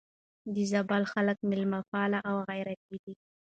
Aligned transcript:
د 0.53 0.55
زابل 0.71 1.03
خلک 1.13 1.37
مېلمه 1.49 1.79
پال 1.91 2.11
او 2.29 2.35
غيرتي 2.49 2.95
دي. 3.03 3.13